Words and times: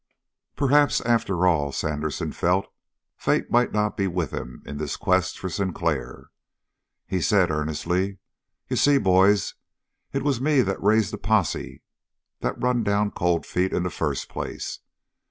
Perhaps 0.55 0.99
after 1.01 1.45
all, 1.45 1.71
Sandersen 1.71 2.31
felt, 2.31 2.65
fate 3.17 3.51
might 3.51 3.71
not 3.71 3.95
be 3.95 4.07
with 4.07 4.31
him 4.31 4.63
in 4.65 4.77
this 4.77 4.97
quest 4.97 5.37
for 5.37 5.47
Sinclair. 5.47 6.31
He 7.05 7.21
said 7.21 7.51
earnestly: 7.51 8.17
"You 8.67 8.77
see, 8.77 8.97
boys, 8.97 9.53
it 10.11 10.23
was 10.23 10.41
me 10.41 10.63
that 10.63 10.81
raised 10.81 11.13
the 11.13 11.19
posse 11.19 11.83
that 12.39 12.59
run 12.59 12.81
down 12.83 13.11
Cold 13.11 13.45
Feet 13.45 13.71
in 13.71 13.83
the 13.83 13.91
first 13.91 14.27
place. 14.27 14.79